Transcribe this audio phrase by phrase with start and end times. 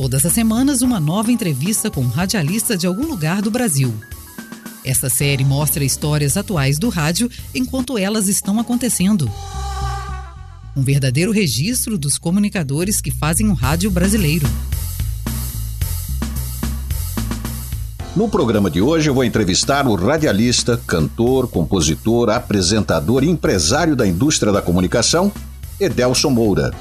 [0.00, 3.92] Todas as semanas, uma nova entrevista com um radialista de algum lugar do Brasil.
[4.82, 9.30] Esta série mostra histórias atuais do rádio enquanto elas estão acontecendo.
[10.74, 14.48] Um verdadeiro registro dos comunicadores que fazem o rádio brasileiro.
[18.16, 24.06] No programa de hoje eu vou entrevistar o radialista, cantor, compositor, apresentador e empresário da
[24.06, 25.30] indústria da comunicação,
[25.78, 26.72] Edelson Moura.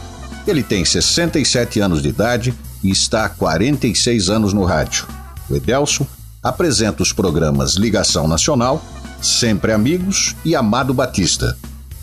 [0.47, 5.07] Ele tem 67 anos de idade e está há 46 anos no rádio.
[5.49, 6.05] O Edelson
[6.41, 8.83] apresenta os programas Ligação Nacional,
[9.21, 11.57] Sempre Amigos e Amado Batista.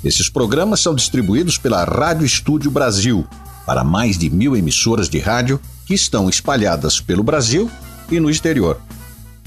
[0.05, 3.27] Esses programas são distribuídos pela Rádio Estúdio Brasil
[3.67, 7.69] para mais de mil emissoras de rádio que estão espalhadas pelo Brasil
[8.11, 8.81] e no exterior.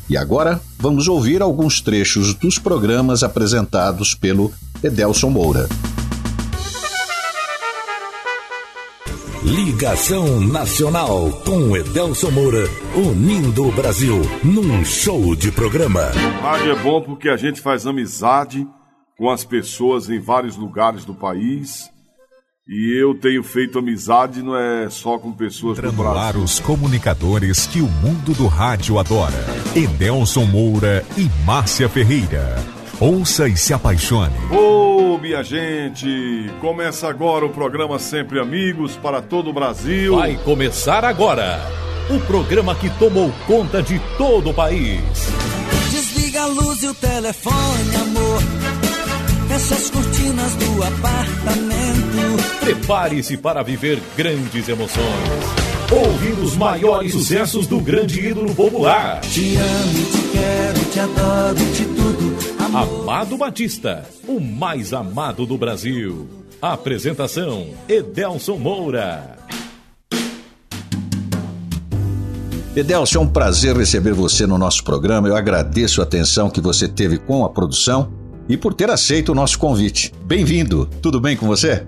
[0.09, 4.51] E agora vamos ouvir alguns trechos dos programas apresentados pelo
[4.83, 5.69] Edelson Moura.
[9.43, 16.11] Ligação Nacional com Edelson Moura, unindo o Brasil num show de programa.
[16.41, 18.67] Rádio é bom porque a gente faz amizade
[19.17, 21.89] com as pessoas em vários lugares do país.
[22.67, 26.43] E eu tenho feito amizade não é só com pessoas do Brasil.
[26.43, 29.45] os comunicadores que o mundo do rádio adora.
[29.73, 32.57] Edelson Moura e Márcia Ferreira.
[32.99, 34.35] Ouça e se apaixone.
[34.51, 36.49] Ô, oh, minha gente!
[36.61, 40.15] Começa agora o programa Sempre Amigos para todo o Brasil.
[40.15, 41.59] Vai começar agora
[42.09, 45.01] o programa que tomou conta de todo o país.
[45.91, 48.41] Desliga a luz e o telefone, amor.
[49.47, 52.59] Fecha as cortinas do apartamento.
[52.61, 59.21] Prepare-se para viver grandes emoções ouvindo os maiores sucessos do grande ídolo popular.
[59.21, 62.58] Te amo, te quero, te adoro, te tudo.
[62.73, 66.27] Amado Batista, o mais amado do Brasil.
[66.61, 69.37] Apresentação: Edelson Moura.
[72.75, 75.27] Edelson, é um prazer receber você no nosso programa.
[75.27, 78.13] Eu agradeço a atenção que você teve com a produção
[78.47, 80.13] e por ter aceito o nosso convite.
[80.23, 80.85] Bem-vindo.
[81.01, 81.87] Tudo bem com você?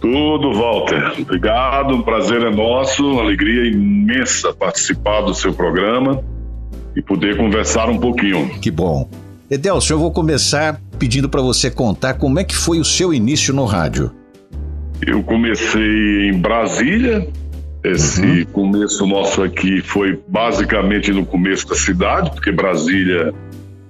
[0.00, 1.20] Tudo, Walter.
[1.20, 6.20] Obrigado, um prazer é nosso, uma alegria imensa participar do seu programa
[6.96, 8.48] e poder conversar um pouquinho.
[8.60, 9.08] Que bom.
[9.50, 13.52] Edelson, eu vou começar pedindo para você contar como é que foi o seu início
[13.52, 14.12] no rádio.
[15.04, 17.26] Eu comecei em Brasília.
[17.82, 18.44] Esse uhum.
[18.52, 23.32] começo nosso aqui foi basicamente no começo da cidade, porque Brasília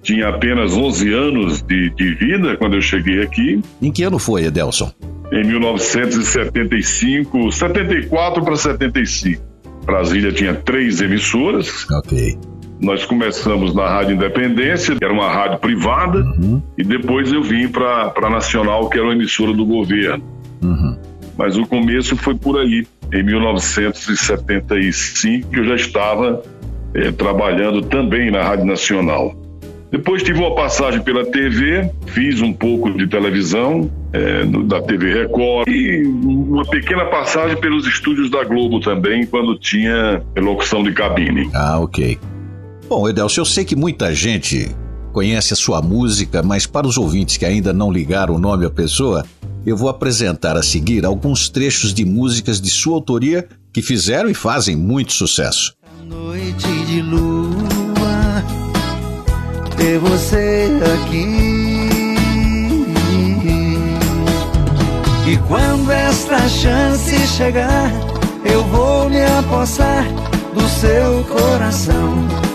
[0.01, 3.61] tinha apenas 11 anos de, de vida quando eu cheguei aqui.
[3.83, 4.93] Em que ano foi, Edelson?
[5.33, 9.43] em 1975, 74 para 75.
[9.85, 11.87] Brasília tinha três emissoras.
[11.91, 12.37] Ok.
[12.81, 16.63] Nós começamos na Rádio Independência, que era uma rádio privada, uhum.
[16.79, 20.25] e depois eu vim para a Nacional, que era uma emissora do governo.
[20.63, 20.97] Uhum.
[21.37, 22.87] Mas o começo foi por aí.
[23.13, 26.43] Em 1975, eu já estava
[26.95, 29.37] é, trabalhando também na Rádio Nacional.
[29.91, 35.23] Depois tive uma passagem pela TV, fiz um pouco de televisão, é, no, da TV
[35.23, 41.51] Record, e uma pequena passagem pelos estúdios da Globo também, quando tinha locução de cabine.
[41.53, 42.17] Ah, ok.
[42.91, 44.75] Bom, Edelcio, eu sei que muita gente
[45.13, 48.71] conhece a sua música, mas para os ouvintes que ainda não ligaram o nome à
[48.71, 49.25] pessoa,
[49.65, 54.35] eu vou apresentar a seguir alguns trechos de músicas de sua autoria que fizeram e
[54.35, 55.73] fazem muito sucesso.
[56.05, 57.71] Noite de luz
[59.77, 61.61] ter você aqui.
[65.31, 67.93] E quando esta chance chegar,
[68.45, 70.05] eu vou me apossar
[70.53, 72.50] do seu coração.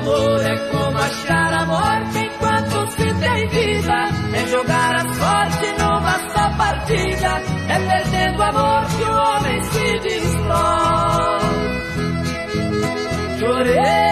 [0.00, 4.08] Amor é como achar a morte enquanto se tem vida.
[4.34, 7.42] É jogar a sorte numa só partida.
[7.68, 11.40] É perdendo amor que o homem se destrói.
[13.38, 14.09] Chorei.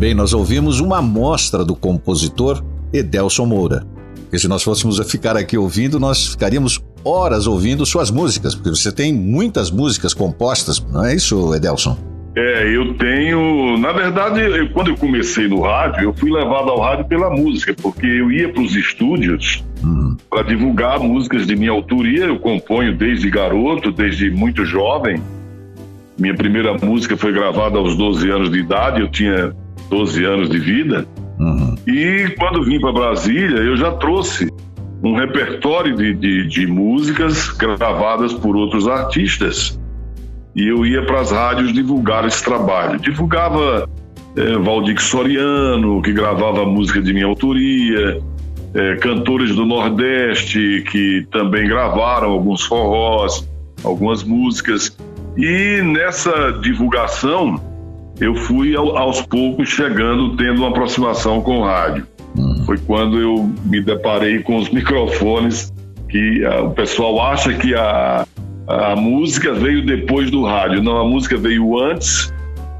[0.00, 3.84] Bem, nós ouvimos uma amostra do compositor Edelson Moura.
[4.14, 8.90] Porque se nós fôssemos ficar aqui ouvindo, nós ficaríamos horas ouvindo suas músicas, porque você
[8.90, 11.98] tem muitas músicas compostas, não é isso, Edelson?
[12.34, 13.76] É, eu tenho.
[13.76, 17.74] Na verdade, eu, quando eu comecei no rádio, eu fui levado ao rádio pela música,
[17.74, 20.16] porque eu ia para os estúdios uhum.
[20.30, 22.24] para divulgar músicas de minha autoria.
[22.24, 25.22] Eu componho desde garoto, desde muito jovem.
[26.18, 29.54] Minha primeira música foi gravada aos 12 anos de idade, eu tinha
[29.90, 31.06] 12 anos de vida.
[31.38, 31.74] Uhum.
[31.86, 34.48] E quando vim para Brasília, eu já trouxe
[35.02, 39.78] um repertório de, de, de músicas gravadas por outros artistas.
[40.54, 42.98] E eu ia para as rádios divulgar esse trabalho.
[42.98, 43.88] Divulgava
[44.36, 48.20] é, Valdir Soriano, que gravava música de minha autoria,
[48.74, 53.48] é, cantores do Nordeste que também gravaram alguns forrós,
[53.82, 54.96] algumas músicas.
[55.36, 57.69] E nessa divulgação,
[58.20, 62.06] eu fui aos poucos chegando, tendo uma aproximação com o rádio.
[62.36, 62.62] Hum.
[62.66, 65.72] Foi quando eu me deparei com os microfones
[66.08, 68.26] que a, o pessoal acha que a,
[68.68, 70.82] a música veio depois do rádio.
[70.82, 72.32] Não, a música veio antes.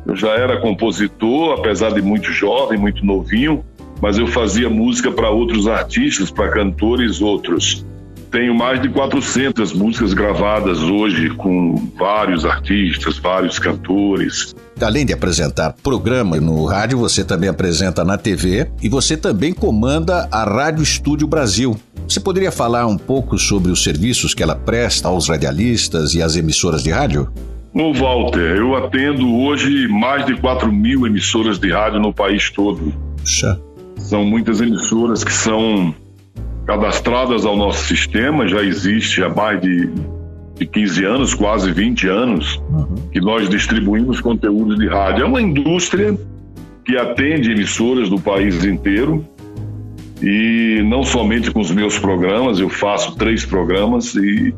[0.06, 3.64] Eu já era compositor, apesar de muito jovem, muito novinho,
[4.00, 7.86] mas eu fazia música para outros artistas, para cantores outros.
[8.30, 14.54] Tenho mais de 400 músicas gravadas hoje com vários artistas, vários cantores.
[14.80, 20.28] Além de apresentar programa no rádio, você também apresenta na TV e você também comanda
[20.30, 21.76] a Rádio Estúdio Brasil.
[22.08, 26.36] Você poderia falar um pouco sobre os serviços que ela presta aos radialistas e às
[26.36, 27.28] emissoras de rádio?
[27.74, 32.94] No Walter, eu atendo hoje mais de 4 mil emissoras de rádio no país todo.
[33.18, 33.60] Puxa.
[33.96, 35.94] São muitas emissoras que são
[36.70, 39.90] cadastradas ao nosso sistema, já existe há mais de,
[40.54, 42.94] de 15 anos, quase 20 anos, uhum.
[43.10, 45.24] que nós distribuímos conteúdos de rádio.
[45.24, 46.16] É uma indústria
[46.84, 49.26] que atende emissoras do país inteiro
[50.22, 54.54] e não somente com os meus programas, eu faço três programas e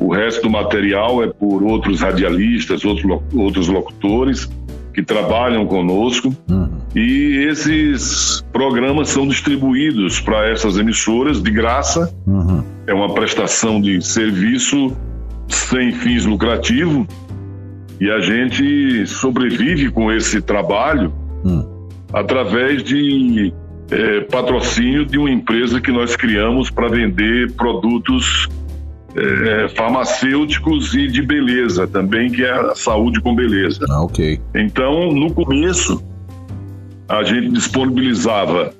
[0.00, 4.50] o resto do material é por outros radialistas, outros, outros locutores
[4.92, 6.34] que trabalham conosco.
[6.48, 6.70] Uhum.
[6.94, 12.14] E esses programas são distribuídos para essas emissoras de graça.
[12.26, 12.62] Uhum.
[12.86, 14.96] É uma prestação de serviço
[15.48, 17.06] sem fins lucrativos.
[18.00, 21.12] E a gente sobrevive com esse trabalho
[21.44, 21.88] uhum.
[22.12, 23.52] através de
[23.90, 28.48] é, patrocínio de uma empresa que nós criamos para vender produtos
[29.16, 33.84] é, farmacêuticos e de beleza também, que é a saúde com beleza.
[33.90, 34.40] Ah, ok.
[34.54, 36.02] Então, no começo,
[37.08, 38.72] a gente disponibilizava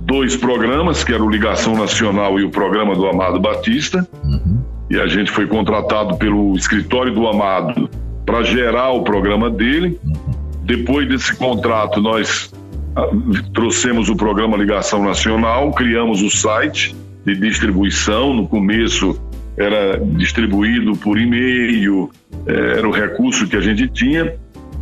[0.00, 4.06] dois programas, que era o Ligação Nacional e o programa do Amado Batista.
[4.24, 4.62] Uhum.
[4.88, 7.90] E a gente foi contratado pelo escritório do Amado
[8.24, 9.98] para gerar o programa dele.
[10.04, 10.14] Uhum.
[10.62, 12.52] Depois desse contrato, nós
[12.94, 13.08] ah,
[13.52, 16.94] trouxemos o programa Ligação Nacional, criamos o site
[17.26, 18.32] de distribuição.
[18.32, 19.20] No começo,
[19.56, 22.10] era distribuído por e-mail,
[22.46, 24.34] eh, era o recurso que a gente tinha.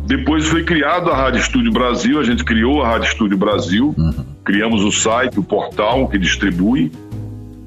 [0.05, 4.25] Depois foi criado a Rádio Estúdio Brasil, a gente criou a Rádio Estúdio Brasil, uhum.
[4.43, 6.91] criamos o site, o portal que distribui.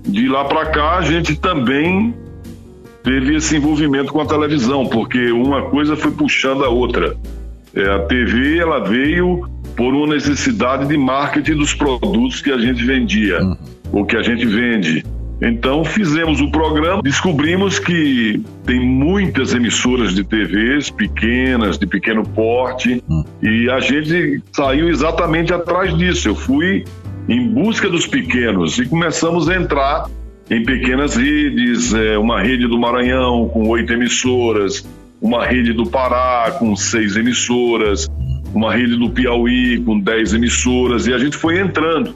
[0.06, 2.14] De lá para cá a gente também
[3.02, 7.16] teve esse envolvimento com a televisão, porque uma coisa foi puxando a outra.
[7.74, 12.84] É, a TV ela veio por uma necessidade de marketing dos produtos que a gente
[12.84, 13.56] vendia, uhum.
[13.92, 15.04] ou que a gente vende.
[15.40, 23.02] Então fizemos o programa, descobrimos que tem muitas emissoras de TVs pequenas, de pequeno porte,
[23.08, 23.22] hum.
[23.40, 26.28] e a gente saiu exatamente atrás disso.
[26.28, 26.84] Eu fui
[27.28, 30.06] em busca dos pequenos e começamos a entrar
[30.50, 34.88] em pequenas redes, é, uma rede do Maranhão com oito emissoras,
[35.20, 38.08] uma rede do Pará com seis emissoras,
[38.54, 42.14] uma rede do Piauí com dez emissoras, e a gente foi entrando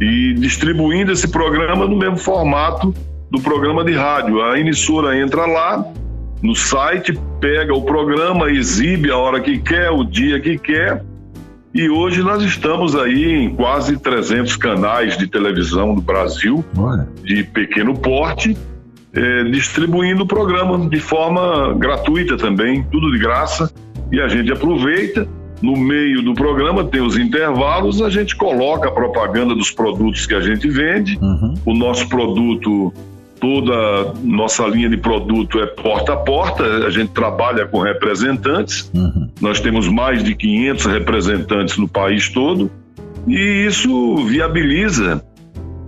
[0.00, 2.94] e distribuindo esse programa no mesmo formato
[3.30, 4.42] do programa de rádio.
[4.42, 5.84] A emissora entra lá
[6.42, 11.04] no site, pega o programa, exibe a hora que quer, o dia que quer.
[11.74, 17.06] E hoje nós estamos aí em quase 300 canais de televisão do Brasil, Olha.
[17.22, 18.56] de pequeno porte,
[19.12, 23.70] é, distribuindo o programa de forma gratuita também, tudo de graça.
[24.10, 25.28] E a gente aproveita
[25.60, 30.34] no meio do programa tem os intervalos, a gente coloca a propaganda dos produtos que
[30.34, 31.18] a gente vende.
[31.20, 31.54] Uhum.
[31.64, 32.92] O nosso produto,
[33.40, 38.90] toda nossa linha de produto é porta a porta, a gente trabalha com representantes.
[38.94, 39.28] Uhum.
[39.40, 42.70] Nós temos mais de 500 representantes no país todo
[43.26, 45.24] e isso viabiliza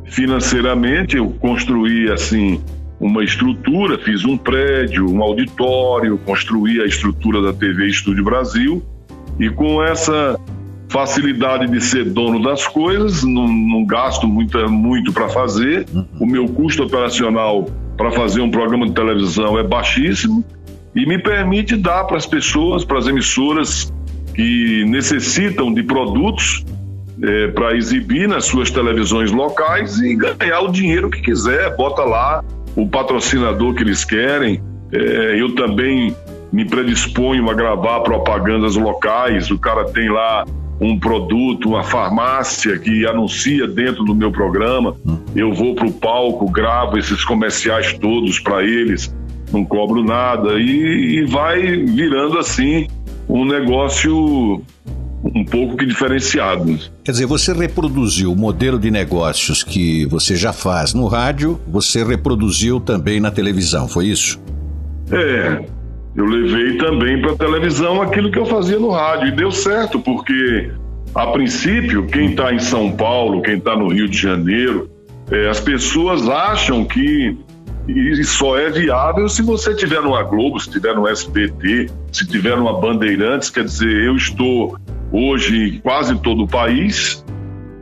[0.06, 1.16] financeiramente.
[1.16, 2.60] Eu construí assim
[2.98, 8.82] uma estrutura, fiz um prédio, um auditório, construí a estrutura da TV Estúdio Brasil
[9.40, 10.38] e com essa
[10.90, 15.86] facilidade de ser dono das coisas, não, não gasto muito, muito para fazer.
[15.94, 16.06] Uhum.
[16.20, 17.66] O meu custo operacional
[17.96, 20.44] para fazer um programa de televisão é baixíssimo
[20.94, 23.92] e me permite dar para as pessoas, para as emissoras
[24.34, 26.64] que necessitam de produtos
[27.22, 31.76] é, para exibir nas suas televisões locais e ganhar o dinheiro que quiser.
[31.76, 32.44] Bota lá
[32.74, 34.60] o patrocinador que eles querem.
[34.92, 36.14] É, eu também
[36.52, 39.50] me predisponho a gravar propagandas locais.
[39.50, 40.44] O cara tem lá
[40.80, 44.96] um produto, uma farmácia que anuncia dentro do meu programa,
[45.36, 49.14] eu vou para o palco, gravo esses comerciais todos para eles,
[49.52, 52.88] não cobro nada e, e vai virando assim
[53.28, 54.62] um negócio
[55.22, 56.78] um pouco que diferenciado.
[57.04, 62.02] Quer dizer, você reproduziu o modelo de negócios que você já faz no rádio, você
[62.02, 64.40] reproduziu também na televisão, foi isso?
[65.12, 65.62] É,
[66.14, 70.00] eu levei também para a televisão aquilo que eu fazia no rádio e deu certo,
[70.00, 70.70] porque
[71.14, 74.90] a princípio, quem está em São Paulo, quem está no Rio de Janeiro,
[75.30, 77.36] é, as pessoas acham que
[78.24, 82.78] só é viável se você tiver numa Globo, se tiver no SBT, se tiver numa
[82.80, 84.76] Bandeirantes, quer dizer, eu estou
[85.10, 87.24] hoje em quase todo o país,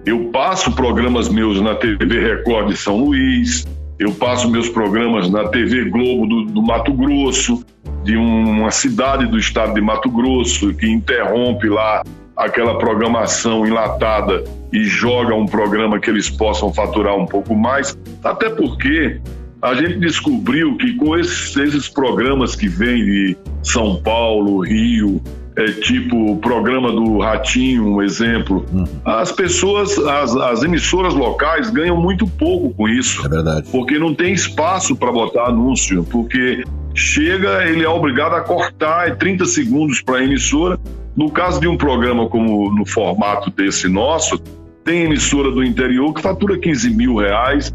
[0.06, 3.66] eu passo programas meus na TV Record de São Luís,
[3.98, 7.62] eu passo meus programas na TV Globo do, do Mato Grosso,
[8.08, 12.02] de uma cidade do estado de Mato Grosso, que interrompe lá
[12.34, 18.48] aquela programação enlatada e joga um programa que eles possam faturar um pouco mais, até
[18.48, 19.20] porque
[19.60, 25.20] a gente descobriu que com esses, esses programas que vêm de São Paulo, Rio,
[25.58, 28.84] é, tipo o programa do Ratinho, um exemplo, uhum.
[29.04, 33.26] as pessoas, as, as, emissoras locais ganham muito pouco com isso.
[33.26, 33.68] É verdade.
[33.72, 36.62] Porque não tem espaço para botar anúncio, porque
[36.94, 40.78] chega, ele é obrigado a cortar 30 segundos para a emissora.
[41.16, 44.38] No caso de um programa como no formato desse nosso,
[44.84, 47.74] tem emissora do interior que fatura 15 mil reais,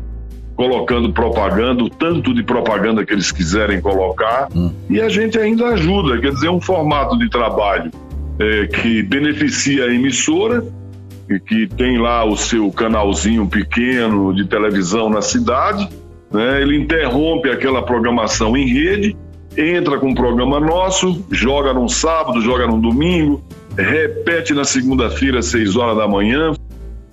[0.56, 4.72] colocando propaganda, o tanto de propaganda que eles quiserem colocar, hum.
[4.90, 7.92] e a gente ainda ajuda, quer dizer, um formato de trabalho
[8.40, 10.64] é, que beneficia a emissora,
[11.48, 15.90] que tem lá o seu canalzinho pequeno de televisão na cidade,
[16.32, 16.62] né?
[16.62, 19.16] ele interrompe aquela programação em rede,
[19.58, 23.44] entra com um programa nosso, joga num sábado, joga num domingo,
[23.78, 26.54] repete na segunda-feira, às seis horas da manhã,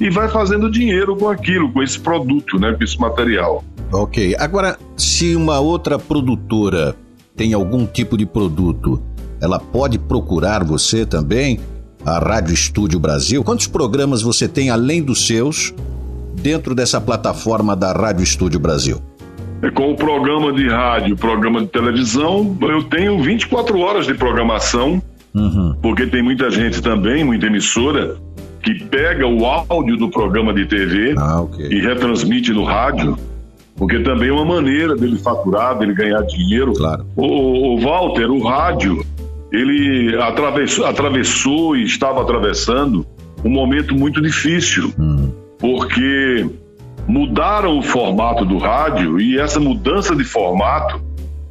[0.01, 3.63] e vai fazendo dinheiro com aquilo, com esse produto, né, com esse material.
[3.93, 4.35] Ok.
[4.39, 6.97] Agora, se uma outra produtora
[7.37, 9.03] tem algum tipo de produto,
[9.41, 11.61] ela pode procurar você também,
[12.05, 13.45] a Rádio Estúdio Brasil?
[13.45, 15.75] Quantos programas você tem além dos seus
[16.35, 19.01] dentro dessa plataforma da Rádio Estúdio Brasil?
[19.63, 25.03] É, com o programa de rádio, programa de televisão, eu tenho 24 horas de programação,
[25.35, 25.77] uhum.
[25.83, 28.17] porque tem muita gente também, muita emissora,
[28.63, 31.67] que pega o áudio do programa de TV ah, okay.
[31.67, 33.17] e retransmite no rádio,
[33.77, 36.73] porque também é uma maneira dele faturar, dele ganhar dinheiro.
[36.75, 37.07] Claro.
[37.17, 39.05] O, o Walter, o rádio,
[39.51, 43.07] ele atravessou, atravessou e estava atravessando
[43.45, 45.31] um momento muito difícil, hum.
[45.59, 46.47] porque
[47.09, 51.01] mudaram o formato do rádio e essa mudança de formato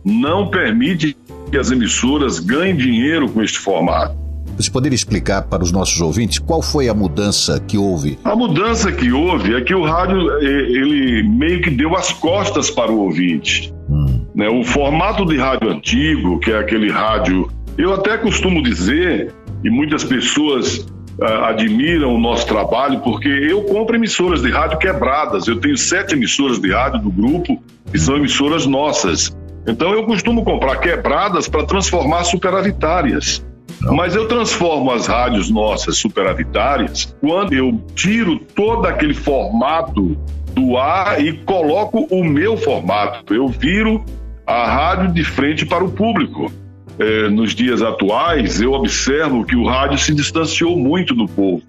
[0.05, 1.17] não permite
[1.49, 4.18] que as emissoras ganhem dinheiro com este formato.
[4.57, 8.17] Você poderia explicar para os nossos ouvintes qual foi a mudança que houve?
[8.23, 12.91] A mudança que houve é que o rádio ele meio que deu as costas para
[12.91, 13.73] o ouvinte.
[13.89, 14.25] Hum.
[14.35, 14.47] Né?
[14.49, 20.03] O formato de rádio antigo, que é aquele rádio, eu até costumo dizer, e muitas
[20.03, 20.77] pessoas
[21.19, 25.47] uh, admiram o nosso trabalho, porque eu compro emissoras de rádio quebradas.
[25.47, 29.35] Eu tenho sete emissoras de rádio do grupo, que são emissoras nossas.
[29.67, 33.45] Então eu costumo comprar quebradas para transformar superavitárias.
[33.81, 40.17] Mas eu transformo as rádios nossas superavitárias quando eu tiro todo aquele formato
[40.53, 43.33] do ar e coloco o meu formato.
[43.33, 44.03] Eu viro
[44.45, 46.51] a rádio de frente para o público.
[46.97, 51.63] É, nos dias atuais, eu observo que o rádio se distanciou muito do povo.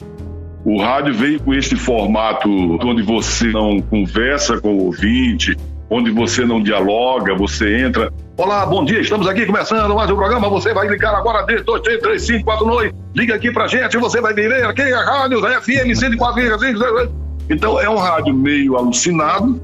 [0.65, 5.57] O rádio veio com este formato onde você não conversa com o ouvinte,
[5.91, 8.13] onde você não dialoga, você entra.
[8.37, 10.49] Olá, bom dia, estamos aqui começando mais um programa.
[10.49, 12.93] Você vai ligar agora, 2, 3, 3, 5, 4, 9.
[13.15, 17.11] Liga aqui pra gente, você vai ver aqui a rádio FM 104,5.
[17.51, 19.61] Então é um rádio meio alucinado,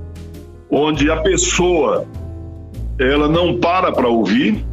[0.69, 2.05] onde a pessoa
[2.99, 4.65] ela não para para ouvir.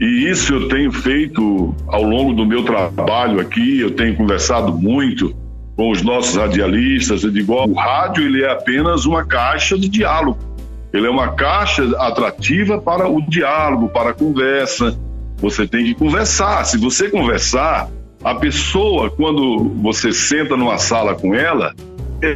[0.00, 5.36] E isso eu tenho feito ao longo do meu trabalho aqui, eu tenho conversado muito
[5.76, 9.88] com os nossos radialistas, eu digo, ó, o rádio ele é apenas uma caixa de
[9.88, 10.49] diálogo
[10.92, 14.96] ele é uma caixa atrativa para o diálogo, para a conversa.
[15.38, 16.64] Você tem que conversar.
[16.64, 17.88] Se você conversar,
[18.22, 21.72] a pessoa, quando você senta numa sala com ela,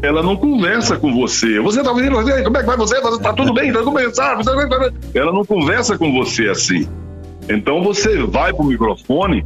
[0.02, 1.60] ela não conversa com você.
[1.60, 2.14] Você está ouvindo?
[2.14, 2.96] Como é que vai você?
[2.96, 3.68] Está tudo bem?
[3.68, 4.92] Está tudo bem?
[5.14, 6.88] Ela não conversa com você assim.
[7.48, 9.44] Então você vai para o microfone,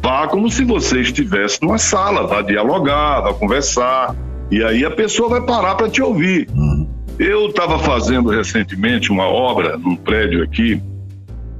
[0.00, 4.14] vá como se você estivesse numa sala, vá dialogar, vá conversar.
[4.50, 6.48] E aí a pessoa vai parar para te ouvir.
[6.54, 6.79] Uhum.
[7.20, 10.80] Eu estava fazendo recentemente uma obra num prédio aqui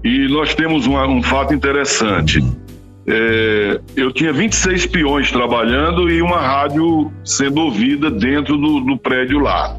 [0.03, 2.43] e nós temos uma, um fato interessante.
[3.07, 9.39] é, eu tinha 26 peões trabalhando e uma rádio sendo ouvida dentro do, do prédio
[9.39, 9.77] lá.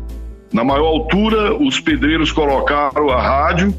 [0.54, 3.74] Na maior altura, os pedreiros colocaram a rádio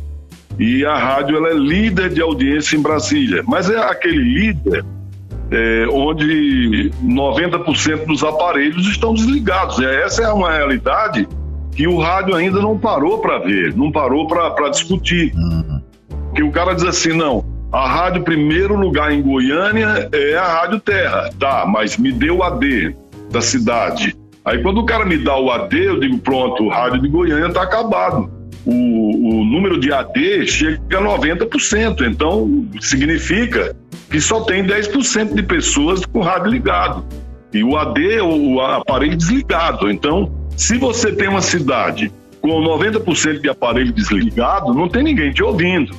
[0.59, 3.45] e a rádio ela é líder de audiência em Brasília.
[3.47, 4.85] Mas é aquele líder
[5.53, 9.79] é, onde 90% dos aparelhos estão desligados.
[9.79, 11.29] É, essa é uma realidade
[11.75, 15.33] que o rádio ainda não parou para ver, não parou para discutir.
[15.35, 15.81] Uhum.
[16.35, 20.81] Que o cara diz assim, não, a rádio primeiro lugar em Goiânia é a Rádio
[20.81, 22.95] Terra, tá, mas me deu o AD
[23.31, 24.15] da cidade.
[24.45, 27.47] Aí quando o cara me dá o AD, eu digo, pronto, o rádio de Goiânia
[27.47, 28.31] está acabado.
[28.65, 33.75] O, o, número de AD chega a 90%, então significa
[34.11, 37.05] que só tem 10% de pessoas com rádio ligado.
[37.53, 39.91] E o AD, o aparelho desligado.
[39.91, 45.43] Então, se você tem uma cidade com 90% de aparelho desligado, não tem ninguém te
[45.43, 45.95] ouvindo.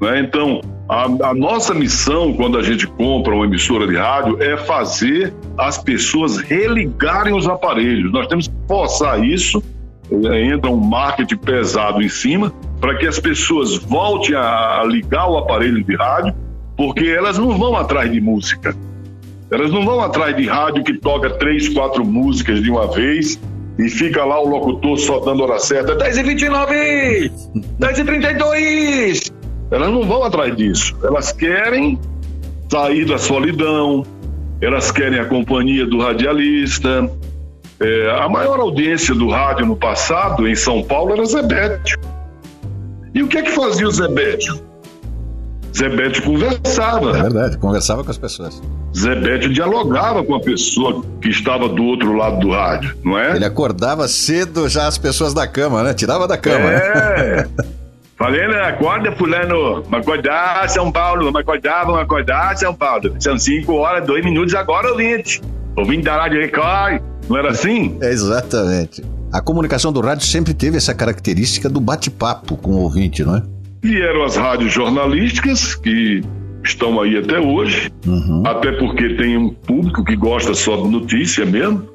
[0.00, 0.20] Né?
[0.20, 5.34] Então, a, a, nossa missão, quando a gente compra uma emissora de rádio, é fazer
[5.58, 8.12] as pessoas religarem os aparelhos.
[8.12, 9.62] Nós temos que forçar isso,
[10.12, 15.28] é, entra um marketing pesado em cima, para que as pessoas voltem a, a ligar
[15.28, 16.34] o aparelho de rádio,
[16.76, 18.76] porque elas não vão atrás de música.
[19.50, 23.40] Elas não vão atrás de rádio que toca três, quatro músicas de uma vez
[23.78, 25.94] e fica lá o locutor só dando hora certa.
[25.94, 27.32] 10 e 29
[27.78, 29.32] 10 e 32
[29.70, 30.96] Elas não vão atrás disso.
[31.02, 31.98] Elas querem
[32.70, 34.04] sair da solidão,
[34.60, 37.10] elas querem a companhia do radialista.
[37.80, 41.96] É, a maior audiência do rádio no passado, em São Paulo, era Zebete.
[43.12, 44.48] E o que é que fazia o Zebete?
[45.76, 47.10] Zebete conversava.
[47.18, 48.62] É verdade, conversava com as pessoas.
[48.96, 53.34] Zebete dialogava com a pessoa que estava do outro lado do rádio, não é?
[53.34, 55.92] Ele acordava cedo já as pessoas da cama, né?
[55.92, 56.70] Tirava da cama.
[56.70, 57.36] É.
[57.36, 57.48] Né?
[58.16, 58.60] Falei, né?
[58.62, 59.82] Acorda, fulano.
[59.82, 61.24] Vamos acordar, São Paulo.
[61.24, 63.12] Vamos acordar, vamos acordar, São Paulo.
[63.18, 65.42] São 5 horas, 2 minutos agora, ouvinte.
[65.76, 67.02] Ouvinte da Rádio Record.
[67.28, 67.98] Não era assim?
[68.00, 69.02] É exatamente.
[69.32, 73.42] A comunicação do rádio sempre teve essa característica do bate-papo com o ouvinte, não é?
[73.84, 76.22] Vieram as rádios jornalísticas, que
[76.64, 78.42] estão aí até hoje, uhum.
[78.46, 81.86] até porque tem um público que gosta só de notícia mesmo,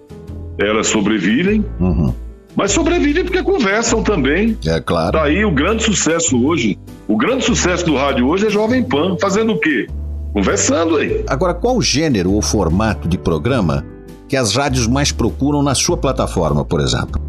[0.59, 1.65] elas sobrevivem.
[1.79, 2.13] Uhum.
[2.55, 4.55] Mas sobrevivem porque conversam também.
[4.67, 5.13] É claro.
[5.13, 9.53] Daí o grande sucesso hoje, o grande sucesso do rádio hoje é Jovem Pan, fazendo
[9.53, 9.87] o quê?
[10.31, 11.23] Conversando aí.
[11.27, 13.83] Agora, qual gênero ou formato de programa
[14.27, 17.19] que as rádios mais procuram na sua plataforma, por exemplo?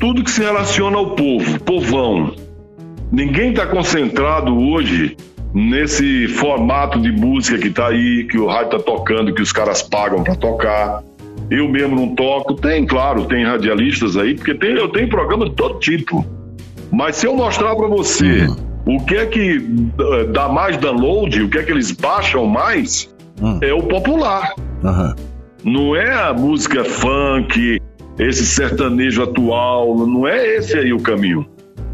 [0.00, 2.32] Tudo que se relaciona ao povo, povão,
[3.10, 5.16] Ninguém está concentrado hoje
[5.54, 9.82] nesse formato de música que está aí, que o rádio está tocando, que os caras
[9.82, 11.02] pagam para tocar.
[11.50, 12.54] Eu mesmo não toco.
[12.54, 16.24] Tem, claro, tem radialistas aí, porque tem, eu tenho programa de todo tipo.
[16.90, 18.96] Mas se eu mostrar para você uhum.
[18.96, 19.66] o que é que
[19.98, 23.58] eh, dá mais download, o que é que eles baixam mais, uhum.
[23.62, 24.54] é o popular.
[24.82, 25.14] Uhum.
[25.64, 27.80] Não é a música funk,
[28.18, 31.46] esse sertanejo atual, não é esse aí o caminho.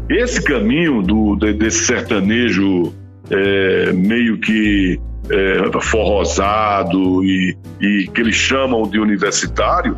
[0.09, 2.93] Esse caminho do, desse sertanejo
[3.29, 9.97] é, meio que é, forrosado e, e que eles chamam de universitário,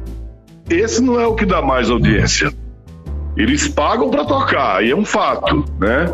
[0.70, 2.52] esse não é o que dá mais audiência.
[3.36, 6.13] Eles pagam para tocar, e é um fato, né?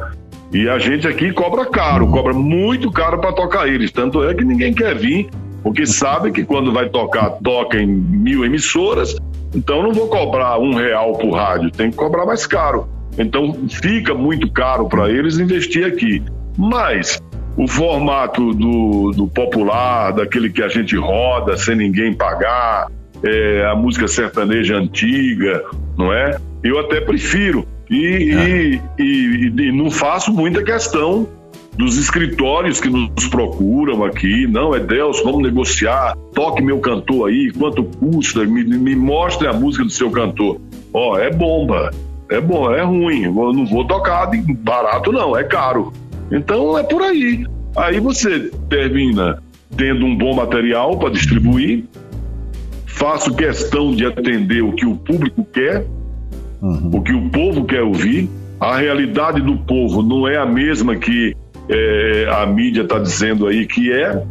[0.51, 3.91] E a gente aqui cobra caro, cobra muito caro para tocar eles.
[3.91, 5.29] Tanto é que ninguém quer vir,
[5.63, 9.15] porque sabe que quando vai tocar, toca em mil emissoras.
[9.55, 12.87] Então não vou cobrar um real por rádio, tem que cobrar mais caro.
[13.17, 16.21] Então fica muito caro para eles investir aqui.
[16.57, 17.21] Mas
[17.55, 22.87] o formato do, do, popular, daquele que a gente roda sem ninguém pagar,
[23.23, 25.63] é, a música sertaneja antiga,
[25.97, 26.37] não é?
[26.63, 27.65] Eu até prefiro.
[27.89, 28.49] E, é.
[28.49, 31.29] e, e, e não faço muita questão
[31.77, 34.47] dos escritórios que nos procuram aqui.
[34.47, 36.15] Não, é Deus, vamos negociar.
[36.33, 38.45] Toque meu cantor aí, quanto custa?
[38.45, 40.59] Me, me mostre a música do seu cantor.
[40.91, 41.91] Ó, oh, é bomba
[42.29, 43.23] é bom, é ruim.
[43.23, 45.91] Eu não vou tocar de barato, não, é caro.
[46.31, 47.45] Então é por aí.
[47.75, 49.41] Aí você termina
[49.75, 51.85] tendo um bom material para distribuir,
[52.85, 55.85] faço questão de atender o que o público quer,
[56.61, 56.91] uhum.
[56.93, 58.29] o que o povo quer ouvir.
[58.59, 61.35] A realidade do povo não é a mesma que
[61.67, 64.23] é, a mídia está dizendo aí que é,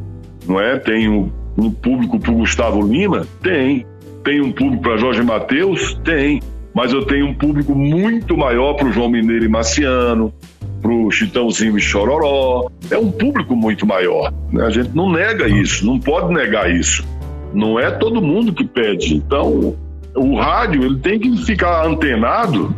[0.47, 0.79] não é?
[0.79, 3.27] Tem um, um público para Gustavo Lima?
[3.43, 3.85] Tem.
[4.25, 5.95] Tem um público para Jorge Mateus?
[6.05, 6.41] Tem
[6.75, 10.33] mas eu tenho um público muito maior para o João Mineiro e Marciano,
[10.81, 12.69] para o Chitãozinho e Chororó.
[12.91, 14.33] É um público muito maior.
[14.51, 14.65] Né?
[14.65, 17.07] A gente não nega isso, não pode negar isso.
[17.55, 19.15] Não é todo mundo que pede.
[19.15, 19.77] Então,
[20.15, 22.75] o rádio ele tem que ficar antenado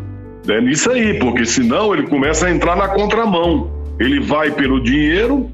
[0.46, 3.70] né, nisso aí, porque senão ele começa a entrar na contramão.
[3.98, 5.48] Ele vai pelo dinheiro,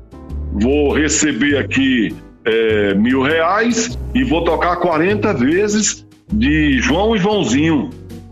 [0.52, 7.90] vou receber aqui é, mil reais e vou tocar 40 vezes de João e Joãozinho.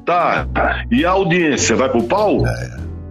[0.08, 0.48] Tá.
[0.90, 2.42] E a audiência vai pro pau?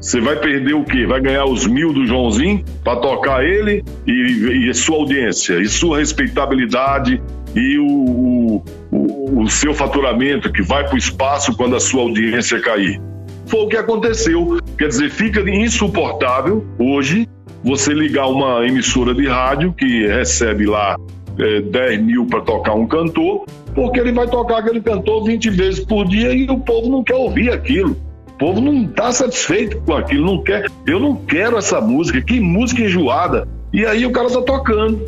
[0.02, 1.06] Você vai perder o quê?
[1.06, 6.00] Vai ganhar os mil do Joãozinho para tocar ele e, e sua audiência, e sua
[6.00, 7.22] respeitabilidade
[7.56, 12.60] e o, o, o seu faturamento que vai para o espaço quando a sua audiência
[12.60, 13.00] cair.
[13.46, 14.58] Foi o que aconteceu.
[14.76, 17.30] Quer dizer, fica insuportável hoje
[17.64, 20.96] você ligar uma emissora de rádio que recebe lá
[21.38, 23.46] é, 10 mil para tocar um cantor,
[23.78, 27.14] porque ele vai tocar aquele cantor 20 vezes por dia e o povo não quer
[27.14, 27.96] ouvir aquilo.
[28.30, 30.66] O povo não está satisfeito com aquilo, não quer.
[30.88, 33.48] Eu não quero essa música, que música enjoada.
[33.72, 35.06] E aí o cara está tocando.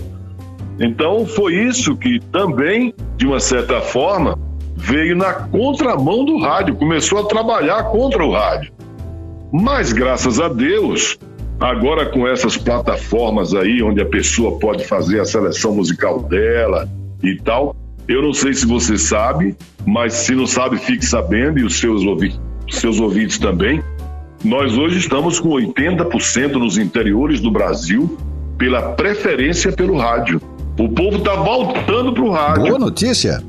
[0.80, 4.38] Então foi isso que também, de uma certa forma,
[4.76, 8.72] veio na contramão do rádio, começou a trabalhar contra o rádio.
[9.52, 11.18] Mas graças a Deus,
[11.60, 16.88] agora com essas plataformas aí, onde a pessoa pode fazer a seleção musical dela
[17.24, 17.76] e tal,
[18.10, 22.04] eu não sei se você sabe, mas se não sabe, fique sabendo, e os seus,
[22.04, 22.34] ouvi
[22.68, 23.84] seus ouvintes também.
[24.44, 28.18] Nós hoje estamos com 80% nos interiores do Brasil
[28.58, 30.42] pela preferência pelo rádio.
[30.80, 32.68] O povo está voltando para o rádio.
[32.68, 33.44] Boa notícia.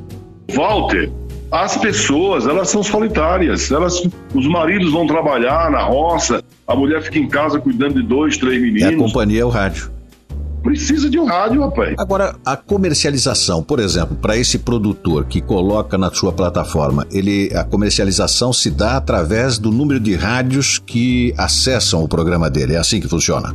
[0.55, 1.11] Walter,
[1.51, 3.71] as pessoas, elas são solitárias.
[3.71, 4.03] Elas,
[4.35, 8.61] os maridos vão trabalhar na roça, a mulher fica em casa cuidando de dois, três
[8.61, 8.93] meninos.
[8.93, 9.91] E a companhia é o rádio.
[10.63, 11.95] Precisa de um rádio, rapaz.
[11.99, 17.65] Agora, a comercialização, por exemplo, para esse produtor que coloca na sua plataforma, ele a
[17.65, 22.75] comercialização se dá através do número de rádios que acessam o programa dele.
[22.75, 23.55] É assim que funciona?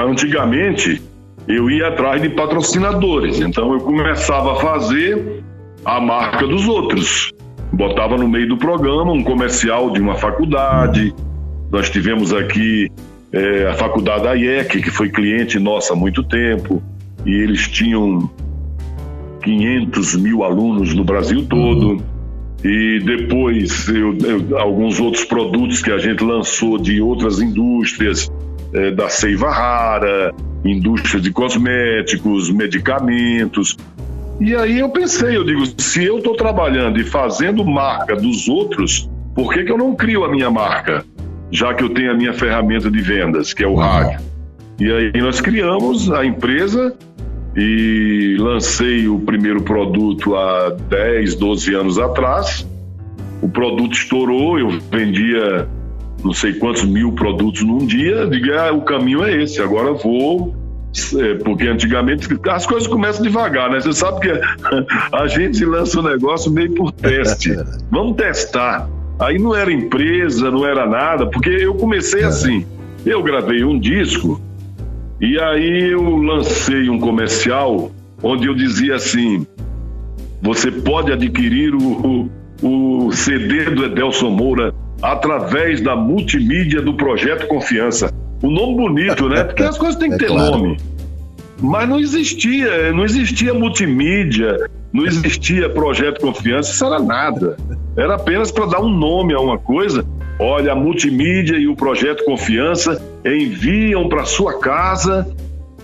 [0.00, 1.02] Antigamente,
[1.48, 3.40] eu ia atrás de patrocinadores.
[3.40, 5.42] Então eu começava a fazer
[5.84, 7.32] a marca dos outros.
[7.72, 11.14] Botava no meio do programa um comercial de uma faculdade.
[11.70, 12.90] Nós tivemos aqui
[13.32, 16.82] é, a faculdade da IEC, que foi cliente nossa há muito tempo,
[17.26, 18.30] e eles tinham
[19.42, 22.02] 500 mil alunos no Brasil todo.
[22.64, 28.30] E depois eu, eu, alguns outros produtos que a gente lançou de outras indústrias,
[28.72, 33.76] é, da Seiva Rara, indústria de cosméticos, medicamentos.
[34.40, 39.08] E aí eu pensei, eu digo, se eu estou trabalhando e fazendo marca dos outros,
[39.34, 41.04] por que, que eu não crio a minha marca?
[41.50, 44.20] Já que eu tenho a minha ferramenta de vendas, que é o rádio.
[44.78, 46.94] E aí nós criamos a empresa
[47.56, 52.66] e lancei o primeiro produto há 10, 12 anos atrás.
[53.42, 55.68] O produto estourou, eu vendia
[56.22, 60.54] não sei quantos mil produtos num dia, diga, ah, o caminho é esse, agora vou.
[61.16, 63.78] É, porque antigamente as coisas começam devagar, né?
[63.78, 64.30] Você sabe que
[65.12, 67.54] a gente lança o um negócio meio por teste.
[67.90, 68.88] Vamos testar.
[69.18, 72.64] Aí não era empresa, não era nada, porque eu comecei assim.
[73.04, 74.40] Eu gravei um disco
[75.20, 77.90] e aí eu lancei um comercial
[78.22, 79.46] onde eu dizia assim:
[80.40, 82.28] você pode adquirir o,
[82.62, 88.12] o, o CD do Edelson Moura através da multimídia do Projeto Confiança.
[88.42, 89.42] O nome bonito, né?
[89.44, 90.58] Porque as coisas têm que é ter claro.
[90.58, 90.76] nome.
[91.60, 97.56] Mas não existia, não existia multimídia, não existia Projeto Confiança, isso era nada.
[97.96, 100.04] Era apenas para dar um nome a uma coisa.
[100.38, 105.28] Olha, a multimídia e o Projeto Confiança enviam para sua casa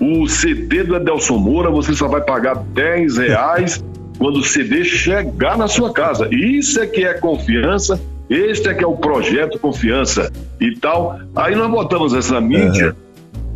[0.00, 3.84] o CD do Edelson Moura, você só vai pagar 10 reais
[4.18, 6.28] quando o CD chegar na sua casa.
[6.32, 11.18] Isso é que é confiança este é que é o projeto Confiança e tal.
[11.36, 12.94] Aí nós botamos essa mídia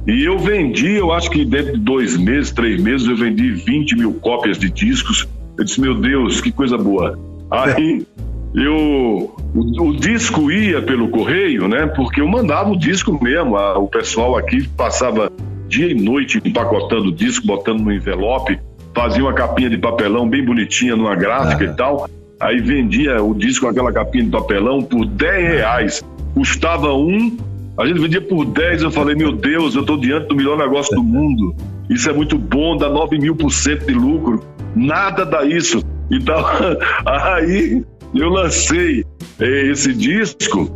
[0.06, 0.14] uhum.
[0.14, 3.96] e eu vendi, eu acho que dentro de dois meses, três meses, eu vendi 20
[3.96, 5.26] mil cópias de discos.
[5.58, 7.18] Eu disse, meu Deus, que coisa boa.
[7.50, 8.06] Aí
[8.54, 11.86] eu o, o, disco ia pelo correio, né?
[11.86, 13.56] Porque eu mandava o disco mesmo.
[13.56, 15.30] A, o pessoal aqui passava
[15.68, 18.58] dia e noite empacotando o disco, botando no envelope,
[18.94, 21.72] fazia uma capinha de papelão bem bonitinha numa gráfica uhum.
[21.72, 22.10] e tal.
[22.40, 26.04] Aí vendia o disco com aquela capinha de papelão por 10 reais.
[26.34, 27.36] Custava um,
[27.76, 28.82] a gente vendia por 10.
[28.82, 31.54] Eu falei, meu Deus, eu estou diante do melhor negócio do mundo.
[31.88, 34.42] Isso é muito bom, dá 9 mil por cento de lucro.
[34.74, 35.82] Nada dá isso.
[36.10, 36.36] Então,
[37.04, 39.04] aí eu lancei
[39.40, 40.70] eh, esse disco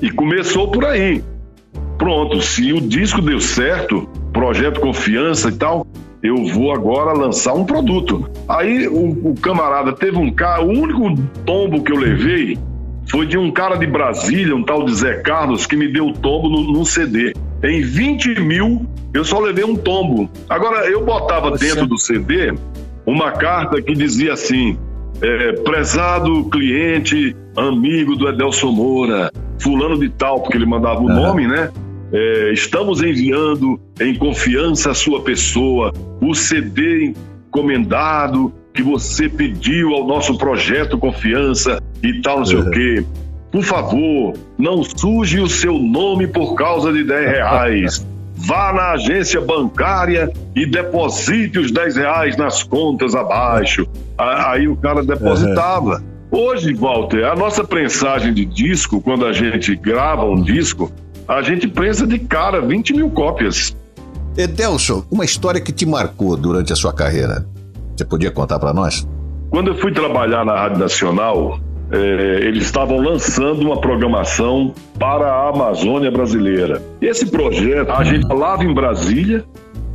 [0.00, 1.22] e começou por aí.
[1.98, 5.86] Pronto, se o disco deu certo, projeto confiança e tal,
[6.22, 8.28] eu vou agora lançar um produto.
[8.48, 12.58] Aí o, o camarada teve um cara, o único tombo que eu levei
[13.10, 16.12] foi de um cara de Brasília, um tal de Zé Carlos, que me deu o
[16.12, 17.34] tombo no CD.
[17.64, 20.30] Em 20 mil, eu só levei um tombo.
[20.50, 22.52] Agora, eu botava dentro do CD
[23.06, 24.76] uma carta que dizia assim:
[25.22, 31.46] é, prezado cliente, amigo do Edelson Moura, fulano de tal, porque ele mandava o nome,
[31.46, 31.70] né?
[32.12, 37.14] É, estamos enviando em confiança a sua pessoa o CD
[37.48, 42.68] encomendado que você pediu ao nosso projeto Confiança e tal, não sei uhum.
[42.68, 43.04] o quê.
[43.54, 48.06] Por favor, não suje o seu nome por causa de 10 reais.
[48.34, 53.86] Vá na agência bancária e deposite os 10 reais nas contas abaixo.
[54.18, 56.02] Aí o cara depositava.
[56.32, 56.38] Uhum.
[56.40, 60.90] Hoje, Walter, a nossa prensagem de disco, quando a gente grava um disco,
[61.28, 63.72] a gente prensa de cara 20 mil cópias.
[64.36, 67.46] Edelson, uma história que te marcou durante a sua carreira.
[67.96, 69.06] Você podia contar para nós?
[69.48, 75.48] Quando eu fui trabalhar na Rádio Nacional, é, eles estavam lançando uma programação para a
[75.50, 76.82] Amazônia brasileira.
[77.00, 79.44] Esse projeto a gente falava em Brasília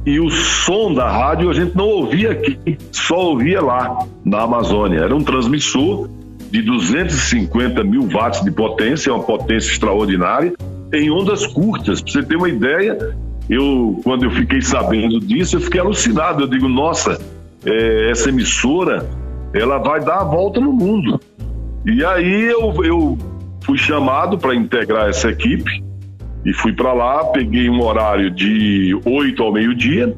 [0.06, 5.00] e o som da rádio a gente não ouvia aqui, só ouvia lá na Amazônia.
[5.00, 6.10] Era um transmissor
[6.52, 10.54] de 250 mil watts de potência, uma potência extraordinária,
[10.94, 12.02] em ondas curtas.
[12.02, 13.16] Para você ter uma ideia,
[13.50, 16.44] eu quando eu fiquei sabendo disso, eu fiquei alucinado.
[16.44, 17.20] Eu digo, nossa,
[17.66, 19.08] é, essa emissora
[19.54, 21.20] ela vai dar a volta no mundo.
[21.86, 23.18] E aí eu, eu
[23.62, 25.84] fui chamado para integrar essa equipe
[26.46, 30.16] e fui para lá, peguei um horário de 8 ao meio-dia,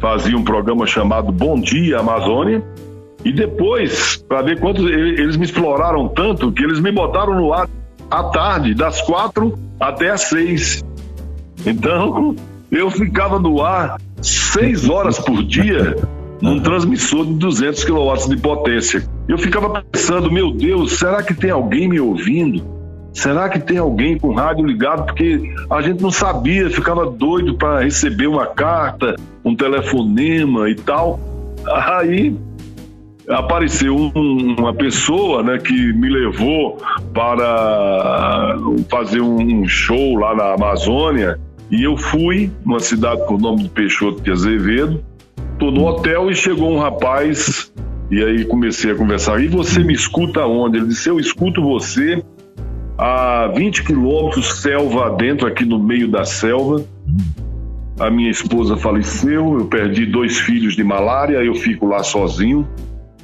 [0.00, 2.62] fazia um programa chamado Bom Dia Amazônia.
[3.24, 4.84] E depois, para ver quantos.
[4.84, 7.68] Eles me exploraram tanto que eles me botaram no ar
[8.08, 10.84] à tarde, das quatro até às seis.
[11.66, 12.36] Então,
[12.70, 15.96] eu ficava no ar seis horas por dia
[16.40, 19.08] num transmissor de 200 kW de potência.
[19.28, 22.76] Eu ficava pensando, meu Deus, será que tem alguém me ouvindo?
[23.12, 25.06] Será que tem alguém com rádio ligado?
[25.06, 31.18] Porque a gente não sabia, ficava doido para receber uma carta, um telefonema e tal.
[31.66, 32.36] Aí
[33.26, 36.78] apareceu um, uma pessoa né, que me levou
[37.14, 38.56] para
[38.90, 43.68] fazer um show lá na Amazônia e eu fui numa cidade com o nome de
[43.70, 45.02] Peixoto de Azevedo
[45.58, 47.72] Tô no hotel e chegou um rapaz
[48.10, 49.42] e aí comecei a conversar.
[49.42, 50.78] E você me escuta onde?
[50.78, 52.22] Ele disse: Eu escuto você
[52.98, 56.84] a 20 quilômetros, selva dentro, aqui no meio da selva.
[57.98, 62.68] A minha esposa faleceu, eu perdi dois filhos de malária, eu fico lá sozinho.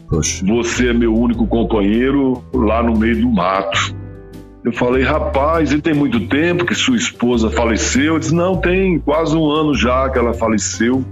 [0.09, 0.45] Poxa.
[0.47, 3.95] Você é meu único companheiro lá no meio do mato.
[4.64, 8.14] Eu falei, rapaz, e tem muito tempo que sua esposa faleceu?
[8.14, 11.05] Eu disse, não, tem quase um ano já que ela faleceu.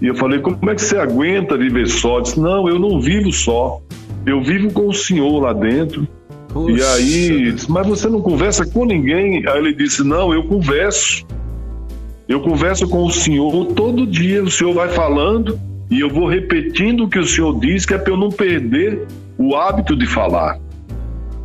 [0.00, 2.20] E eu falei, como é que você aguenta viver só?
[2.20, 3.80] disse, não, eu não vivo só.
[4.24, 6.06] Eu vivo com o senhor lá dentro.
[6.48, 6.72] Puxa.
[6.72, 9.46] E aí, disse, mas você não conversa com ninguém?
[9.48, 11.26] Aí ele disse, não, eu converso.
[12.28, 14.42] Eu converso com o senhor todo dia.
[14.42, 15.58] O senhor vai falando
[15.90, 19.06] e eu vou repetindo o que o senhor diz, que é para eu não perder
[19.36, 20.58] o hábito de falar.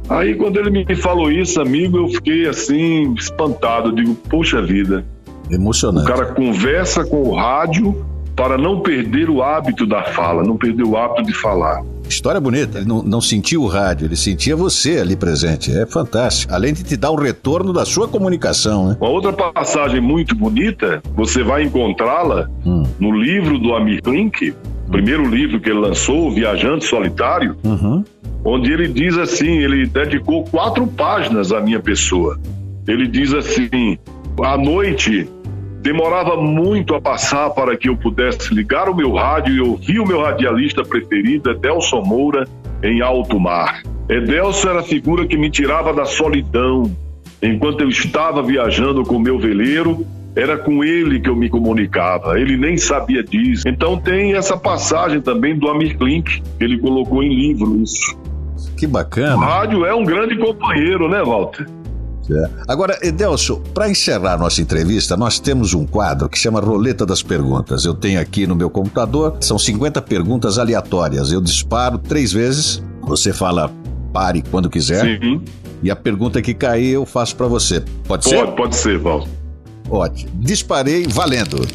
[0.09, 3.89] Aí, quando ele me falou isso, amigo, eu fiquei assim, espantado.
[3.89, 5.05] Eu digo, poxa vida.
[5.49, 6.05] Emocionante.
[6.05, 10.83] O cara conversa com o rádio para não perder o hábito da fala, não perder
[10.83, 11.81] o hábito de falar.
[12.07, 12.79] História bonita.
[12.79, 15.71] Ele não, não sentia o rádio, ele sentia você ali presente.
[15.71, 16.53] É fantástico.
[16.53, 18.97] Além de te dar um retorno da sua comunicação, né?
[18.99, 22.83] Uma outra passagem muito bonita, você vai encontrá-la hum.
[22.99, 24.53] no livro do Amir Klink,
[24.91, 28.03] primeiro livro que ele lançou, Viajante Solitário, uhum.
[28.43, 32.39] onde ele diz assim: ele dedicou quatro páginas à minha pessoa.
[32.87, 33.97] Ele diz assim:
[34.43, 35.27] à noite
[35.83, 40.07] Demorava muito a passar para que eu pudesse ligar o meu rádio e ouvir o
[40.07, 42.47] meu radialista preferido, Edelson Moura,
[42.81, 43.83] em alto mar.
[44.07, 46.89] Edelson era a figura que me tirava da solidão.
[47.41, 52.39] Enquanto eu estava viajando com o meu veleiro, era com ele que eu me comunicava.
[52.39, 53.67] Ele nem sabia disso.
[53.67, 58.17] Então tem essa passagem também do Amir Klink, que ele colocou em livro isso.
[58.77, 59.35] Que bacana.
[59.35, 61.67] O rádio é um grande companheiro, né, Walter?
[62.29, 62.49] É.
[62.67, 67.85] Agora, Edelso, para encerrar nossa entrevista, nós temos um quadro que chama Roleta das Perguntas.
[67.85, 71.31] Eu tenho aqui no meu computador, são 50 perguntas aleatórias.
[71.31, 73.71] Eu disparo três vezes, você fala
[74.13, 75.19] pare quando quiser.
[75.19, 75.41] Sim.
[75.81, 77.81] E a pergunta que cair eu faço para você.
[78.07, 78.37] Pode, pode ser?
[78.37, 79.27] Pode, pode ser, Val.
[79.89, 80.31] Ótimo.
[80.35, 81.67] Disparei valendo.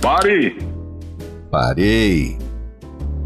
[0.00, 0.58] Pare!
[1.50, 2.36] Parei.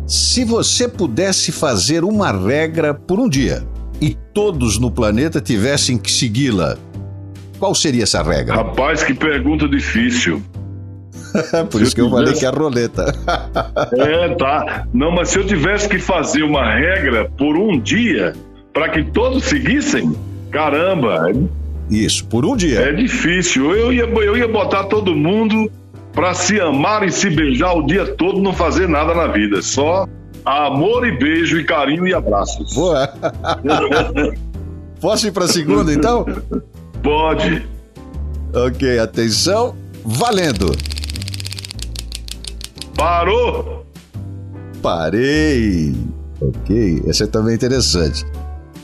[0.06, 3.66] Se você pudesse fazer uma regra por um dia,
[4.02, 6.76] e todos no planeta tivessem que segui-la,
[7.60, 8.56] qual seria essa regra?
[8.56, 10.42] Rapaz, que pergunta difícil.
[11.70, 12.24] Por se isso que eu tivesse...
[12.24, 13.14] falei que é a roleta.
[13.96, 14.88] é, tá.
[14.92, 18.34] Não, mas se eu tivesse que fazer uma regra por um dia
[18.72, 20.12] para que todos seguissem,
[20.50, 21.32] caramba.
[21.88, 22.80] Isso, por um dia.
[22.80, 23.70] É difícil.
[23.70, 25.70] Eu ia, eu ia botar todo mundo
[26.12, 30.06] para se amar e se beijar o dia todo, não fazer nada na vida, só
[30.44, 32.74] Amor e beijo e carinho e abraços.
[32.74, 33.12] Boa.
[35.00, 36.24] Posso ir para a segunda, então?
[37.02, 37.66] Pode.
[38.54, 39.74] Ok, atenção,
[40.04, 40.76] valendo.
[42.96, 43.86] Parou!
[44.80, 45.94] Parei!
[46.40, 48.24] Ok, essa é também interessante.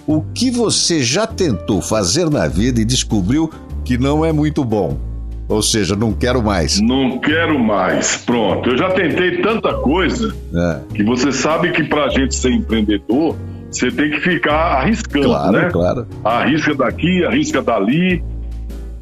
[0.06, 3.50] O que você já tentou fazer na vida e descobriu
[3.84, 5.07] que não é muito bom?
[5.48, 6.80] Ou seja, não quero mais.
[6.80, 8.18] Não quero mais.
[8.18, 8.70] Pronto.
[8.70, 10.80] Eu já tentei tanta coisa é.
[10.94, 13.34] que você sabe que para a gente ser empreendedor,
[13.70, 15.70] você tem que ficar arriscando, claro, né?
[15.70, 16.06] Claro.
[16.22, 18.22] Arrisca daqui, arrisca dali.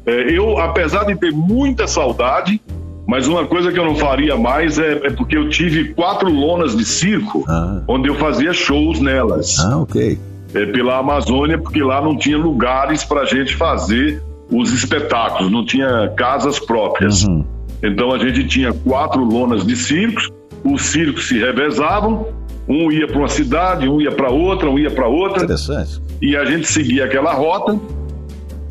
[0.05, 2.61] É, eu, apesar de ter muita saudade,
[3.05, 6.77] mas uma coisa que eu não faria mais é, é porque eu tive quatro lonas
[6.77, 7.81] de circo, ah.
[7.87, 9.59] onde eu fazia shows nelas.
[9.59, 10.17] Ah, ok
[10.53, 15.65] é, pela Amazônia, porque lá não tinha lugares para a gente fazer os espetáculos, não
[15.65, 17.23] tinha casas próprias.
[17.23, 17.45] Uhum.
[17.83, 20.31] Então a gente tinha quatro lonas de circos,
[20.63, 22.27] os circos se revezavam,
[22.67, 25.43] um ia para uma cidade, um ia para outra, um ia para outra.
[25.43, 26.01] Interessante.
[26.21, 27.79] E a gente seguia aquela rota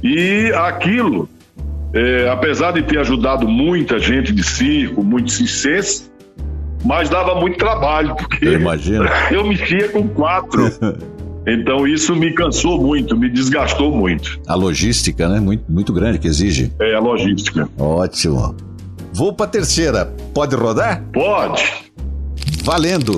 [0.03, 1.29] e aquilo,
[1.93, 6.11] é, apesar de ter ajudado muita gente de circo, muitos circenses,
[6.85, 8.61] mas dava muito trabalho, porque eu,
[9.31, 10.71] eu mexia com quatro.
[11.47, 14.41] Então isso me cansou muito, me desgastou muito.
[14.49, 15.39] A logística, né?
[15.39, 16.73] Muito, muito grande que exige.
[16.81, 17.69] É, a logística.
[17.79, 18.57] Ótimo.
[19.13, 20.07] Vou para a terceira.
[20.35, 21.05] Pode rodar?
[21.13, 21.65] Pode.
[22.65, 23.15] Valendo.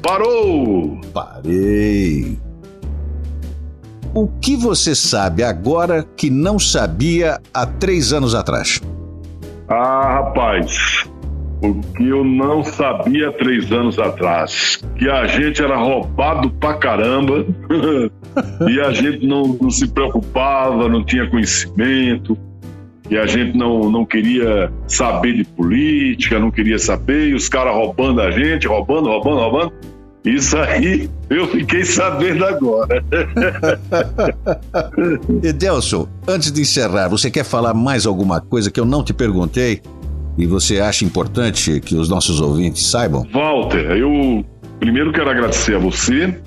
[0.00, 1.00] Parou!
[1.12, 2.38] Parei.
[4.14, 8.80] O que você sabe agora que não sabia há três anos atrás?
[9.68, 11.04] Ah, rapaz,
[11.62, 17.44] o que eu não sabia três anos atrás, que a gente era roubado pra caramba
[18.68, 22.36] e a gente não, não, se preocupava, não tinha conhecimento,
[23.10, 27.74] e a gente não, não queria saber de política, não queria saber, e os caras
[27.74, 29.72] roubando a gente, roubando, roubando, roubando.
[30.24, 33.02] Isso aí eu fiquei sabendo agora.
[35.42, 39.80] Edelson, antes de encerrar, você quer falar mais alguma coisa que eu não te perguntei?
[40.38, 43.26] E você acha importante que os nossos ouvintes saibam?
[43.32, 44.44] Walter, eu
[44.78, 46.38] primeiro quero agradecer a você,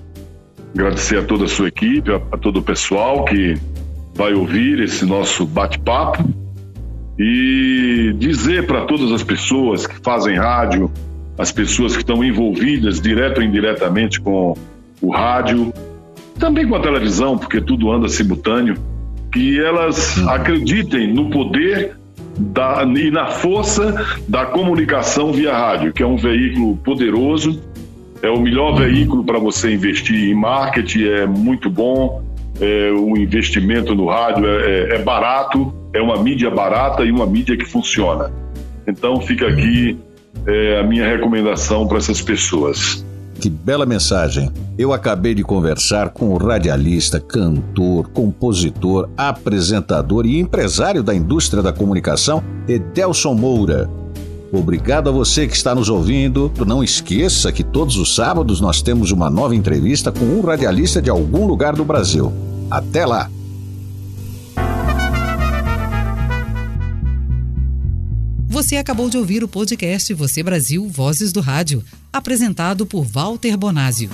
[0.73, 3.55] agradecer a toda a sua equipe, a, a todo o pessoal que
[4.15, 6.23] vai ouvir esse nosso bate-papo
[7.17, 10.91] e dizer para todas as pessoas que fazem rádio,
[11.37, 14.55] as pessoas que estão envolvidas direto ou indiretamente com
[15.01, 15.73] o rádio,
[16.39, 18.75] também com a televisão, porque tudo anda simultâneo,
[19.31, 21.97] que elas acreditem no poder
[22.37, 27.61] da, e na força da comunicação via rádio, que é um veículo poderoso,
[28.21, 32.23] é o melhor veículo para você investir em marketing, é muito bom,
[32.59, 37.25] é, o investimento no rádio é, é, é barato, é uma mídia barata e uma
[37.25, 38.31] mídia que funciona.
[38.87, 39.97] Então fica aqui
[40.45, 43.05] é, a minha recomendação para essas pessoas.
[43.43, 44.49] Que bela mensagem.
[44.77, 51.73] Eu acabei de conversar com o radialista, cantor, compositor, apresentador e empresário da indústria da
[51.73, 53.89] comunicação, Edelson Moura.
[54.49, 56.49] Obrigado a você que está nos ouvindo.
[56.65, 61.09] Não esqueça que todos os sábados nós temos uma nova entrevista com um radialista de
[61.09, 62.31] algum lugar do Brasil.
[62.71, 63.29] Até lá!
[68.53, 74.11] Você acabou de ouvir o podcast Você Brasil Vozes do Rádio, apresentado por Walter Bonásio.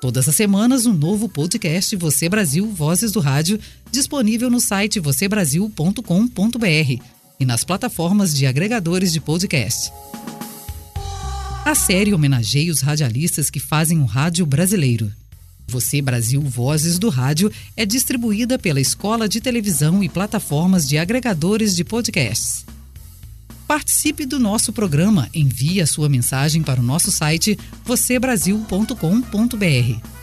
[0.00, 3.58] Todas as semanas, um novo podcast Você Brasil Vozes do Rádio,
[3.90, 7.04] disponível no site vocêbrasil.com.br
[7.40, 9.92] e nas plataformas de agregadores de podcast.
[11.64, 15.12] A série homenageia os radialistas que fazem o rádio brasileiro.
[15.66, 21.74] Você Brasil Vozes do Rádio é distribuída pela Escola de Televisão e plataformas de agregadores
[21.74, 22.64] de podcasts.
[23.70, 25.28] Participe do nosso programa.
[25.32, 30.19] Envie a sua mensagem para o nosso site vocêbrasil.com.br.